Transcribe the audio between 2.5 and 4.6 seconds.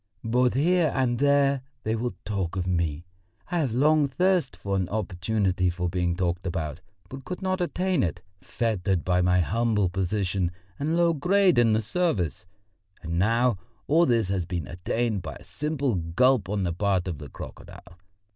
of me. I have long thirsted